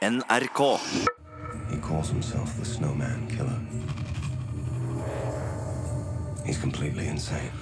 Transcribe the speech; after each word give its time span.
NRK. 0.00 0.80
He 1.70 1.76
calls 1.76 2.08
himself 2.08 2.48
the 2.58 2.64
Snowman 2.64 3.28
Killer. 3.28 3.60
He's 6.46 6.56
completely 6.56 7.06
insane. 7.06 7.52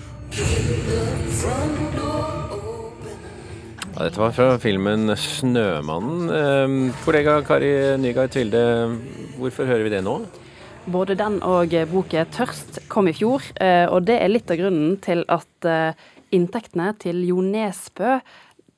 Ja, 3.95 4.05
dette 4.05 4.21
var 4.21 4.31
fra 4.31 4.59
filmen 4.59 5.11
'Snømannen'. 5.11 6.31
Eh, 6.31 6.95
kollega 7.05 7.41
Kari 7.43 7.99
Nygaard 7.99 8.31
Tvilde, 8.31 8.63
hvorfor 9.39 9.67
hører 9.67 9.83
vi 9.83 9.91
det 9.97 10.05
nå? 10.05 10.21
Både 10.87 11.19
den 11.19 11.43
og 11.43 11.75
boka 11.91 12.25
'Tørst' 12.25 12.87
kom 12.89 13.09
i 13.09 13.13
fjor, 13.13 13.43
eh, 13.61 13.91
og 13.91 14.07
det 14.07 14.23
er 14.23 14.29
litt 14.29 14.51
av 14.51 14.57
grunnen 14.63 15.01
til 15.03 15.25
at 15.29 15.67
eh, 15.67 15.93
inntektene 16.31 16.93
til 17.01 17.27
Jo 17.27 17.43
Nesbø 17.43 18.21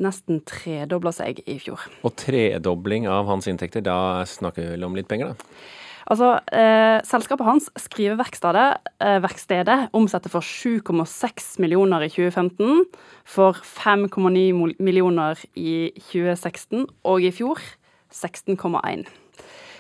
nesten 0.03 0.41
tredobla 0.49 1.13
seg 1.15 1.43
i 1.47 1.59
fjor. 1.63 1.83
Og 2.07 2.17
tredobling 2.21 3.09
av 3.11 3.29
hans 3.31 3.49
inntekter, 3.51 3.85
da 3.85 4.25
snakker 4.29 4.65
vi 4.65 4.75
vel 4.75 4.89
om 4.89 4.97
litt 4.99 5.11
penger, 5.11 5.35
da? 5.35 5.69
Altså, 6.11 6.41
eh, 6.51 6.99
Selskapet 7.07 7.47
hans, 7.47 7.69
Skriveverkstedet, 7.79 8.81
eh, 8.99 9.21
verkstedet, 9.23 9.91
omsetter 9.95 10.33
for 10.33 10.41
7,6 10.41 11.59
millioner 11.63 12.03
i 12.03 12.09
2015, 12.09 12.85
for 13.25 13.53
5,9 13.53 14.75
millioner 14.81 15.39
i 15.55 15.93
2016, 16.11 16.87
og 17.05 17.23
i 17.23 17.31
fjor 17.31 17.61
16,1. 18.11 19.07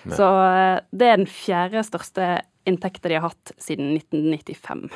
Så 0.08 0.22
eh, 0.22 0.80
det 0.94 1.08
er 1.08 1.18
den 1.18 1.26
fjerde 1.26 1.82
største 1.84 2.42
inntekten 2.68 3.10
de 3.10 3.18
har 3.18 3.30
hatt 3.30 3.52
siden 3.58 3.96
1995. 3.98 4.86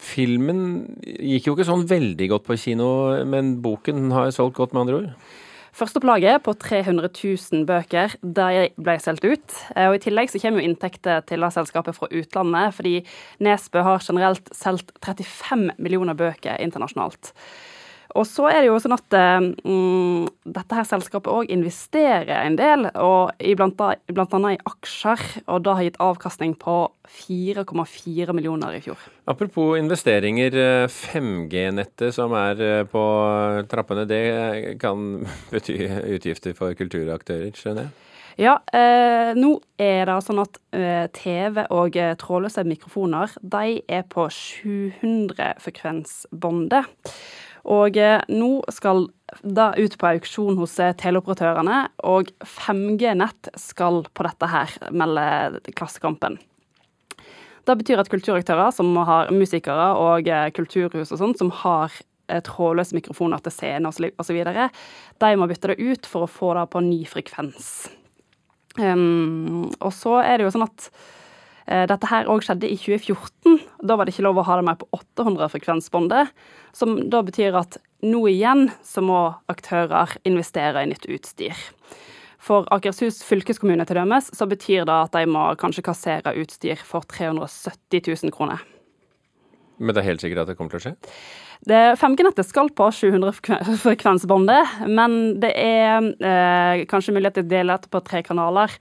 Filmen 0.00 0.62
gikk 1.04 1.50
jo 1.50 1.54
ikke 1.54 1.68
sånn 1.68 1.86
veldig 1.88 2.30
godt 2.32 2.46
på 2.48 2.56
kino, 2.60 2.88
men 3.28 3.58
boken 3.64 4.08
har 4.14 4.32
solgt 4.34 4.56
godt, 4.56 4.72
med 4.72 4.86
andre 4.86 4.98
ord? 5.02 5.10
Førsteopplaget 5.76 6.42
på 6.42 6.54
300 6.58 7.08
000 7.14 7.66
bøker 7.68 8.16
de 8.20 8.64
ble 8.80 8.96
solgt 8.98 9.24
ut. 9.24 9.58
Eh, 9.76 9.86
og 9.86 9.98
I 9.98 10.02
tillegg 10.02 10.32
så 10.32 10.40
kommer 10.42 10.60
jo 10.60 10.66
inntekter 10.66 11.22
til 11.28 11.46
selskapet 11.54 11.96
fra 11.96 12.08
utlandet, 12.10 12.74
fordi 12.74 12.94
Nesbø 13.44 13.84
har 13.86 14.02
generelt 14.02 14.50
solgt 14.56 14.90
35 15.04 15.76
millioner 15.78 16.18
bøker 16.18 16.58
internasjonalt. 16.64 17.32
Og 18.18 18.26
så 18.26 18.48
er 18.50 18.60
det 18.60 18.70
jo 18.70 18.78
sånn 18.82 18.96
at 18.96 19.16
mm, 19.62 20.26
dette 20.56 20.76
her 20.76 20.86
selskapet 20.88 21.30
òg 21.30 21.52
investerer 21.52 22.32
en 22.40 22.58
del, 22.58 22.88
og 22.98 23.36
i 23.38 23.54
blant, 23.58 23.78
blant 24.10 24.36
annet 24.38 24.58
i 24.58 24.62
aksjer, 24.70 25.22
og 25.46 25.62
da 25.66 25.76
har 25.78 25.86
gitt 25.86 26.00
avkastning 26.02 26.56
på 26.60 26.76
4,4 27.10 28.34
millioner 28.36 28.76
i 28.78 28.82
fjor. 28.84 29.00
Apropos 29.30 29.78
investeringer, 29.78 30.54
eh, 30.58 30.90
5G-nettet 30.90 32.14
som 32.16 32.34
er 32.38 32.62
eh, 32.66 32.84
på 32.90 33.06
trappene, 33.70 34.06
det 34.10 34.22
kan 34.82 35.24
bety 35.52 35.78
utgifter 36.16 36.56
for 36.58 36.76
kulturaktører, 36.78 37.52
skjønner 37.54 37.88
jeg? 37.88 37.98
Ja, 38.40 38.54
eh, 38.72 39.34
nå 39.36 39.56
er 39.80 40.06
det 40.08 40.16
sånn 40.24 40.40
at 40.40 40.56
eh, 40.76 41.06
TV 41.12 41.64
og 41.68 41.96
eh, 41.98 42.14
trådløse 42.20 42.64
mikrofoner 42.64 43.34
de 43.42 43.80
er 43.84 44.06
på 44.08 44.28
700 44.32 45.58
frekvensbåndet. 45.60 46.88
Og 47.68 47.96
eh, 48.00 48.20
nå 48.32 48.50
skal 48.72 49.08
da 49.44 49.70
ut 49.76 49.96
på 50.00 50.08
auksjon 50.14 50.58
hos 50.60 50.78
eh, 50.80 50.94
teleoperatørene, 50.98 51.82
og 52.08 52.32
5G-nett 52.40 53.52
skal 53.60 54.04
på 54.14 54.26
dette 54.26 54.50
her, 54.50 54.76
melder 54.90 55.60
Klassekampen. 55.76 56.38
Det 57.68 57.76
betyr 57.76 58.00
at 58.00 58.08
kulturaktører 58.10 58.72
som 58.74 58.94
har 59.06 59.30
musikere 59.34 59.92
og 60.00 60.30
eh, 60.30 60.48
kulturhus 60.56 61.12
og 61.12 61.20
sånt, 61.20 61.40
som 61.42 61.52
har 61.62 61.92
trådløse 62.46 62.94
mikrofoner 62.94 63.40
til 63.42 63.50
scene 63.50 63.90
osv., 63.90 64.36
de 65.18 65.30
må 65.34 65.48
bytte 65.50 65.72
det 65.72 65.82
ut 65.82 66.06
for 66.06 66.22
å 66.22 66.30
få 66.30 66.52
det 66.54 66.68
på 66.70 66.82
ny 66.86 67.00
frekvens. 67.10 67.88
Um, 68.78 69.66
og 69.82 69.90
så 69.94 70.20
er 70.22 70.38
det 70.38 70.46
jo 70.46 70.52
sånn 70.54 70.68
at 70.68 70.86
uh, 71.66 71.84
dette 71.90 72.10
her 72.10 72.30
òg 72.30 72.44
skjedde 72.46 72.70
i 72.70 72.78
2014. 72.78 73.58
Da 73.82 73.96
var 73.96 74.06
det 74.06 74.14
ikke 74.14 74.26
lov 74.26 74.40
å 74.40 74.46
ha 74.48 74.58
det 74.60 74.66
mer 74.68 74.78
på 74.80 74.88
800-frekvensbåndet. 74.96 76.32
Som 76.76 76.98
da 77.12 77.22
betyr 77.26 77.56
at 77.60 77.80
nå 78.04 78.24
igjen 78.30 78.68
så 78.86 79.04
må 79.04 79.20
aktører 79.52 80.16
investere 80.28 80.84
i 80.84 80.90
nytt 80.90 81.08
utstyr. 81.10 81.56
For 82.40 82.64
Akershus 82.72 83.20
fylkeskommune 83.26 83.84
til 83.88 83.98
dømes, 84.00 84.30
så 84.36 84.48
betyr 84.48 84.86
det 84.88 84.96
at 84.96 85.16
de 85.16 85.26
må 85.28 85.50
kanskje 85.60 85.84
kassere 85.84 86.32
utstyr 86.40 86.80
for 86.80 87.04
370 87.04 88.06
000 88.08 88.32
kroner. 88.32 88.64
Men 89.80 89.96
det 89.96 90.02
er 90.02 90.10
helt 90.10 90.24
sikkert 90.24 90.42
at 90.42 90.50
det 90.50 90.56
kommer 90.58 90.72
til 90.74 90.80
å 90.80 90.84
skje? 90.84 90.94
Det 91.68 91.80
5G-nettet 92.00 92.48
skal 92.48 92.70
på 92.72 92.86
700-frekvensbåndet, 92.96 94.76
men 94.88 95.16
det 95.40 95.50
er 95.60 96.06
eh, 96.24 96.84
kanskje 96.88 97.12
mulighet 97.16 97.36
til 97.36 97.44
å 97.44 97.50
dele 97.50 97.76
dette 97.76 97.92
på 97.92 98.00
tre 98.04 98.22
kanaler. 98.24 98.72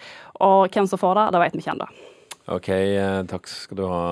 Og 0.48 0.72
hvem 0.72 0.88
som 0.88 1.02
får 1.02 1.20
det, 1.20 1.26
det 1.36 1.42
vet 1.44 1.58
vi 1.58 1.64
ikke 1.64 1.74
ennå. 1.76 1.90
Ok, 2.56 2.70
eh, 2.72 3.20
takk 3.28 3.52
skal 3.52 3.80
du 3.80 3.84
ha, 3.88 4.06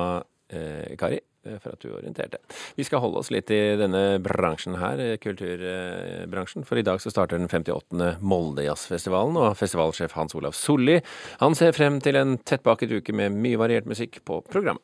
eh, 0.51 0.76
Kari, 0.99 1.19
eh, 1.45 1.57
for 1.63 1.75
at 1.75 1.83
du 1.83 1.91
orienterte. 1.93 2.41
Vi 2.75 2.85
skal 2.87 3.01
holde 3.03 3.21
oss 3.21 3.31
litt 3.33 3.51
i 3.53 3.61
denne 3.79 4.19
bransjen 4.23 4.79
her, 4.81 4.99
eh, 4.99 5.17
kulturbransjen, 5.21 6.65
for 6.67 6.77
i 6.77 6.85
dag 6.85 7.01
så 7.03 7.13
starter 7.13 7.39
den 7.39 7.47
58. 7.47 8.17
Moldejazzfestivalen, 8.21 9.37
og 9.37 9.57
festivalsjef 9.57 10.17
Hans 10.17 10.35
Olav 10.35 10.57
Solli, 10.57 11.01
han 11.39 11.55
ser 11.55 11.77
frem 11.77 12.01
til 12.01 12.19
en 12.19 12.37
tettpakket 12.37 12.99
uke 12.99 13.13
med 13.13 13.37
mye 13.37 13.57
variert 13.57 13.89
musikk 13.89 14.21
på 14.25 14.41
programmet. 14.47 14.83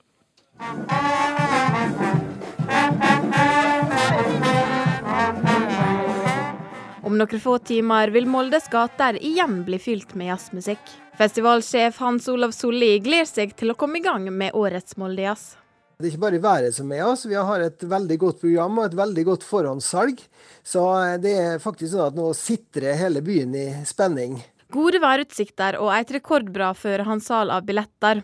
Om 7.04 7.18
noen 7.20 7.42
få 7.42 7.58
timer 7.62 8.10
vil 8.10 8.26
Moldes 8.26 8.70
gater 8.74 9.20
igjen 9.22 9.60
bli 9.68 9.78
fylt 9.78 10.16
med 10.18 10.32
jazzmusikk. 10.32 10.94
Festivalsjef 11.20 12.00
Hans 12.02 12.26
Olav 12.32 12.56
Solli 12.58 12.96
gleder 13.06 13.30
seg 13.30 13.54
til 13.60 13.70
å 13.70 13.76
komme 13.78 14.00
i 14.00 14.06
gang 14.06 14.26
med 14.34 14.56
årets 14.58 14.98
Moldejazz. 14.98 15.63
Det 16.04 16.10
er 16.10 16.18
ikke 16.18 16.26
bare 16.26 16.40
været 16.44 16.76
som 16.76 16.90
er 16.92 17.06
oss, 17.08 17.22
vi 17.24 17.38
har 17.40 17.62
et 17.64 17.84
veldig 17.88 18.18
godt 18.20 18.42
program 18.42 18.82
og 18.82 18.90
et 18.90 18.96
veldig 19.00 19.24
godt 19.24 19.46
forhåndssalg. 19.48 20.20
Så 20.60 20.84
det 21.24 21.32
er 21.40 21.62
faktisk 21.64 21.94
sånn 21.94 22.10
at 22.10 22.18
nå 22.18 22.26
sitrer 22.36 23.00
hele 23.00 23.22
byen 23.24 23.56
i 23.56 23.70
spenning. 23.88 24.36
Gode 24.76 25.00
værutsikter 25.00 25.78
og 25.80 25.94
et 25.96 26.12
rekordbra 26.12 26.74
førehandssal 26.76 27.56
av 27.56 27.64
billetter. 27.64 28.20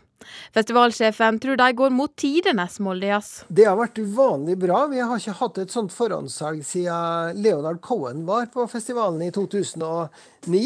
Festivalsjefen 0.52 1.40
tror 1.40 1.56
de 1.64 1.70
går 1.80 1.96
mot 1.96 2.12
tidenes 2.20 2.82
Moldejazz. 2.84 3.46
Det 3.48 3.70
har 3.70 3.80
vært 3.80 4.04
uvanlig 4.04 4.60
bra. 4.60 4.84
Vi 4.92 5.00
har 5.00 5.16
ikke 5.16 5.40
hatt 5.40 5.64
et 5.64 5.72
sånt 5.72 5.96
forhåndssalg 5.96 6.68
siden 6.68 7.40
Leonard 7.40 7.80
Cohen 7.80 8.28
var 8.28 8.52
på 8.52 8.68
festivalen 8.68 9.24
i 9.24 9.32
2009. 9.32 10.66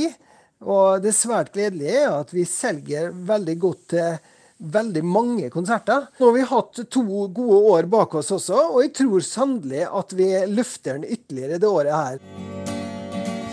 Og 0.66 1.04
det 1.06 1.14
svært 1.14 1.54
gledelige 1.54 2.08
er 2.08 2.14
at 2.24 2.34
vi 2.34 2.50
selger 2.50 3.14
veldig 3.14 3.62
godt 3.62 3.90
til 3.94 4.32
veldig 4.58 5.04
mange 5.06 5.50
konserter. 5.54 6.08
Nå 6.20 6.30
har 6.30 6.36
vi 6.38 6.48
hatt 6.50 6.84
to 6.92 7.04
gode 7.28 7.62
år 7.74 7.90
bak 7.92 8.16
oss 8.20 8.32
også, 8.36 8.60
og 8.74 8.82
jeg 8.86 8.94
tror 9.02 9.26
sannelig 9.26 9.86
at 9.90 10.16
vi 10.18 10.30
løfter 10.52 11.00
den 11.00 11.10
ytterligere 11.10 11.60
det 11.62 11.70
året 11.70 11.96
her. 11.96 12.20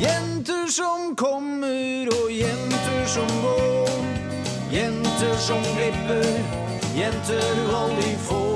Jenter 0.01 0.67
som 0.73 1.15
kommer 1.17 2.09
og 2.15 2.33
jenter 2.33 3.03
som 3.11 3.35
går. 3.45 3.97
Jenter 4.71 5.35
som 5.43 5.65
glipper, 5.75 6.29
jenter 6.95 7.43
du 7.59 7.65
aldri 7.75 8.15
får. 8.29 8.51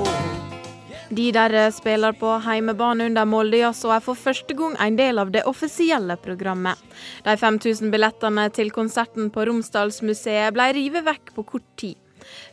De 1.15 1.31
der 1.31 1.53
spiller 1.71 2.15
på 2.17 2.31
heimebane 2.43 3.05
under 3.05 3.27
Moldejazz 3.29 3.85
og 3.85 3.93
er 3.95 4.01
for 4.03 4.19
første 4.19 4.55
gang 4.57 4.73
en 4.81 4.97
del 4.97 5.21
av 5.21 5.29
det 5.31 5.43
offisielle 5.47 6.17
programmet. 6.23 6.79
De 7.23 7.35
5000 7.37 7.93
billettene 7.93 8.47
til 8.55 8.73
konserten 8.73 9.29
på 9.31 9.45
Romsdalsmuseet 9.47 10.55
ble 10.55 10.71
revet 10.75 11.05
vekk 11.05 11.35
på 11.37 11.45
kort 11.53 11.67
tid. 11.77 11.99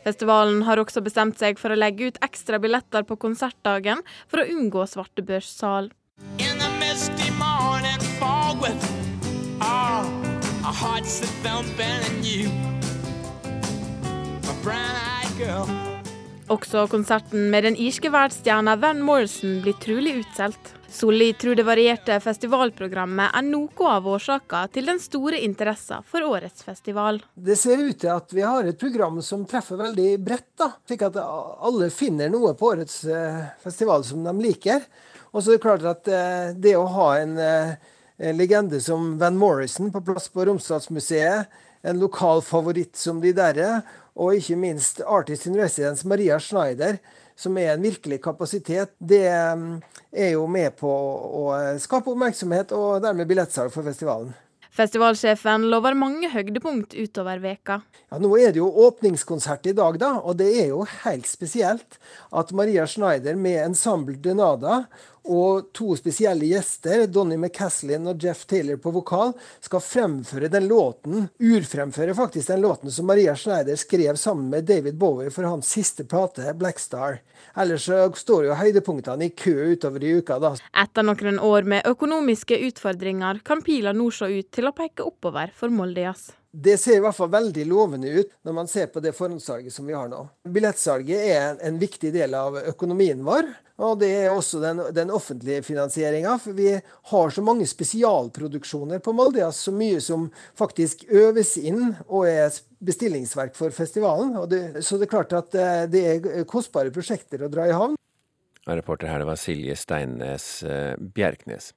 Festivalen 0.05 0.63
har 0.67 0.81
også 0.81 1.03
bestemt 1.05 1.39
seg 1.41 1.59
for 1.61 1.73
å 1.73 1.79
legge 1.79 2.11
ut 2.11 2.21
ekstra 2.25 2.59
billetter 2.63 3.05
på 3.07 3.17
konsertdagen 3.21 4.03
for 4.27 4.43
å 4.43 4.47
unngå 4.47 4.85
svartebørssal. 4.89 5.91
Ah, 9.65 10.03
our 10.65 10.73
hearts 10.73 11.21
are 11.23 11.27
thumping 11.41 11.85
and 11.87 12.25
you, 12.25 12.72
Også 16.51 16.87
konserten 16.91 17.47
med 17.53 17.63
den 17.63 17.75
irske 17.79 18.09
verdensstjerna 18.11 18.75
Van 18.81 18.99
Morrison 19.05 19.61
blir 19.63 19.77
trolig 19.79 20.17
utsolgt. 20.19 20.73
Solli 20.93 21.31
tror 21.39 21.55
det 21.55 21.63
varierte 21.65 22.19
festivalprogrammet 22.21 23.31
er 23.33 23.45
noe 23.47 23.87
av 23.89 24.09
årsaka 24.11 24.65
til 24.75 24.91
den 24.91 24.99
store 25.01 25.39
interessen 25.41 26.03
for 26.05 26.25
årets 26.27 26.65
festival. 26.67 27.21
Det 27.33 27.55
ser 27.57 27.81
ut 27.81 27.97
til 28.03 28.11
at 28.13 28.35
vi 28.35 28.43
har 28.43 28.67
et 28.67 28.79
program 28.79 29.21
som 29.25 29.47
treffer 29.49 29.79
veldig 29.79 30.09
bredt, 30.21 30.51
da, 30.59 30.69
slik 30.85 31.07
at 31.07 31.17
alle 31.17 31.89
finner 31.95 32.29
noe 32.33 32.53
på 32.59 32.73
årets 32.75 32.99
eh, 33.07 33.41
festival 33.63 34.05
som 34.05 34.27
de 34.27 34.35
liker. 34.43 34.83
Og 35.31 35.41
så 35.41 35.53
er 35.53 35.57
det 35.57 35.65
klart 35.65 35.89
at 35.89 36.11
eh, 36.11 36.53
det 36.59 36.75
å 36.77 36.85
ha 36.99 37.09
en, 37.23 37.37
eh, 37.41 37.75
en 38.19 38.37
legende 38.37 38.83
som 38.83 39.15
Van 39.21 39.39
Morrison 39.39 39.89
på 39.95 40.03
plass 40.05 40.27
på 40.29 40.45
Romsdalsmuseet, 40.45 41.61
en 41.83 41.99
lokal 41.99 42.39
favoritt 42.45 42.95
som 42.95 43.17
de 43.19 43.33
derre, 43.35 43.81
og 44.15 44.37
ikke 44.37 44.57
minst 44.59 45.01
artist 45.01 45.47
in 45.49 45.57
residence 45.57 46.07
Maria 46.07 46.37
Schneider, 46.39 46.99
som 47.35 47.57
er 47.57 47.73
en 47.73 47.83
virkelig 47.83 48.21
kapasitet, 48.21 48.93
det 48.99 49.25
er 49.25 50.31
jo 50.35 50.45
med 50.47 50.75
på 50.77 50.89
å 50.89 51.45
skape 51.81 52.13
oppmerksomhet 52.13 52.75
og 52.77 53.01
dermed 53.03 53.29
billettsalg 53.29 53.73
for 53.73 53.85
festivalen. 53.85 54.33
Festivalsjefen 54.73 55.67
lover 55.69 55.93
mange 55.93 56.31
høydepunkt 56.33 56.95
utover 56.97 57.37
veka. 57.43 57.75
Ja, 58.09 58.17
Nå 58.17 58.31
er 58.41 58.55
det 58.55 58.57
jo 58.57 58.71
åpningskonsert 58.87 59.67
i 59.69 59.75
dag, 59.77 59.99
da, 60.01 60.15
og 60.17 60.39
det 60.39 60.47
er 60.63 60.71
jo 60.71 60.81
helt 61.03 61.29
spesielt 61.29 61.99
at 62.33 62.53
Maria 62.57 62.87
Schneider 62.89 63.37
med 63.37 63.59
Ensemble 63.67 64.17
Denada 64.17 64.87
og 65.23 65.69
to 65.75 65.95
spesielle 65.95 66.47
gjester, 66.49 67.05
Donny 67.07 67.37
McCaslin 67.37 68.07
og 68.11 68.23
Jeff 68.23 68.45
Taylor 68.49 68.79
på 68.81 68.91
vokal, 68.91 69.33
skal 69.63 69.83
fremføre 69.83 70.49
den 70.51 70.67
låten, 70.67 71.29
urfremføre 71.39 72.15
faktisk 72.17 72.51
den 72.51 72.63
låten 72.65 72.91
som 72.91 73.07
Maria 73.07 73.35
Schneider 73.35 73.79
skrev 73.79 74.19
sammen 74.19 74.49
med 74.51 74.67
David 74.67 74.99
Bowie 74.99 75.31
for 75.31 75.47
hans 75.47 75.71
siste 75.71 76.03
plate, 76.03 76.53
Black 76.59 76.79
Star. 76.79 77.21
Ellers 77.55 77.87
står 78.19 78.49
jo 78.49 78.59
høydepunktene 78.59 79.29
i 79.29 79.33
kø 79.37 79.55
utover 79.73 80.03
i 80.03 80.13
uka, 80.19 80.39
da. 80.43 80.53
Etter 80.83 81.07
noen 81.07 81.39
år 81.39 81.67
med 81.69 81.89
økonomiske 81.89 82.59
utfordringer 82.69 83.43
kan 83.45 83.63
pila 83.65 83.95
nå 83.95 84.11
se 84.11 84.31
ut 84.31 84.51
til 84.53 84.69
å 84.69 84.75
peke 84.75 85.05
oppover 85.07 85.53
for 85.55 85.73
Molde 85.73 86.07
Jazz. 86.07 86.31
Det 86.53 86.75
ser 86.77 86.99
i 86.99 87.01
hvert 87.01 87.17
fall 87.17 87.31
veldig 87.33 87.63
lovende 87.65 88.11
ut 88.13 88.33
når 88.45 88.53
man 88.53 88.67
ser 88.69 88.91
på 88.93 89.01
det 89.01 89.15
forhåndssalget 89.17 89.73
som 89.73 89.87
vi 89.89 89.95
har 89.97 90.05
nå. 90.11 90.19
Billettsalget 90.53 91.23
er 91.25 91.55
en, 91.65 91.79
viktig 91.81 92.11
del 92.13 92.35
av 92.37 92.59
økonomien 92.61 93.23
vår, 93.25 93.49
og 93.81 93.97
det 94.03 94.11
er 94.19 94.29
også 94.29 94.61
den, 94.61 94.83
den 94.93 95.09
offentlige 95.09 95.63
finansieringa. 95.65 96.35
For 96.43 96.53
vi 96.53 96.75
har 96.77 97.33
så 97.33 97.41
mange 97.41 97.65
spesialproduksjoner 97.65 99.01
på 99.01 99.15
Molde, 99.17 99.49
så 99.49 99.73
mye 99.73 99.97
som 99.97 100.29
faktisk 100.59 101.07
øves 101.09 101.55
inn 101.57 101.95
og 102.05 102.29
er 102.29 102.53
bestillingsverk 102.85 103.57
for 103.57 103.73
festivalen. 103.73 104.37
Det, 104.45 104.85
så 104.85 105.01
det 105.01 105.09
er 105.09 105.15
klart 105.15 105.33
at 105.33 105.57
eh, 105.57 105.83
det 105.89 106.05
er 106.11 106.45
kostbare 106.45 106.93
prosjekter 106.93 107.41
å 107.41 107.49
dra 107.49 107.65
i 107.65 107.73
havn. 107.73 107.97
Reporter 108.69 109.09
her, 109.09 109.25
det 109.25 109.27
var 109.27 109.41
Silje 109.41 109.73
Steinnes 109.75 110.45
eh, 110.63 110.93
Bjerknes. 111.01 111.73